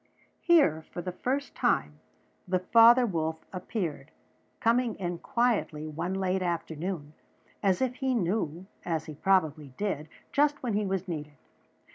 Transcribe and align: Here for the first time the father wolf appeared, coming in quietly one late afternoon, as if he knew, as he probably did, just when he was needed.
Here 0.41 0.81
for 0.91 0.99
the 1.03 1.11
first 1.11 1.53
time 1.53 1.99
the 2.47 2.57
father 2.57 3.05
wolf 3.05 3.45
appeared, 3.53 4.09
coming 4.59 4.95
in 4.95 5.19
quietly 5.19 5.85
one 5.87 6.15
late 6.15 6.41
afternoon, 6.41 7.13
as 7.61 7.83
if 7.83 7.97
he 7.97 8.15
knew, 8.15 8.65
as 8.83 9.05
he 9.05 9.13
probably 9.13 9.75
did, 9.77 10.09
just 10.31 10.63
when 10.63 10.73
he 10.73 10.87
was 10.87 11.07
needed. 11.07 11.33